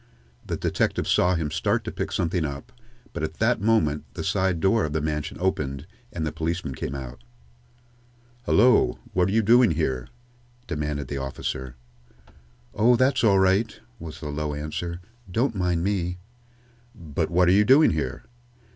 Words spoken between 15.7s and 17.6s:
me." "But what are